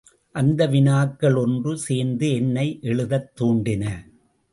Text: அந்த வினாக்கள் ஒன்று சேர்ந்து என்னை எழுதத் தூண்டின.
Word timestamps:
அந்த 0.31 0.65
வினாக்கள் 0.67 1.35
ஒன்று 1.35 1.77
சேர்ந்து 1.77 2.31
என்னை 2.31 2.79
எழுதத் 2.81 3.41
தூண்டின. 3.41 3.85